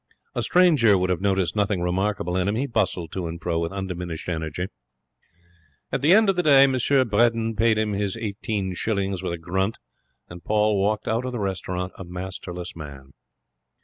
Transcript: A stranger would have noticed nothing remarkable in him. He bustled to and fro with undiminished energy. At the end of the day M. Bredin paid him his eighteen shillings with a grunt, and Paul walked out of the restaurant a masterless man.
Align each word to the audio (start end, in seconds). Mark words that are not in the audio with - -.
A 0.33 0.41
stranger 0.41 0.97
would 0.97 1.11
have 1.11 1.21
noticed 1.21 1.55
nothing 1.55 1.79
remarkable 1.83 2.35
in 2.35 2.47
him. 2.47 2.55
He 2.55 2.65
bustled 2.65 3.11
to 3.11 3.27
and 3.27 3.39
fro 3.39 3.59
with 3.59 3.71
undiminished 3.71 4.27
energy. 4.29 4.65
At 5.91 6.01
the 6.01 6.11
end 6.15 6.27
of 6.27 6.35
the 6.35 6.41
day 6.41 6.63
M. 6.63 6.71
Bredin 6.71 7.55
paid 7.55 7.77
him 7.77 7.93
his 7.93 8.17
eighteen 8.17 8.73
shillings 8.73 9.21
with 9.21 9.31
a 9.33 9.37
grunt, 9.37 9.77
and 10.27 10.43
Paul 10.43 10.81
walked 10.81 11.07
out 11.07 11.23
of 11.23 11.31
the 11.33 11.39
restaurant 11.39 11.93
a 11.99 12.03
masterless 12.03 12.75
man. 12.75 13.11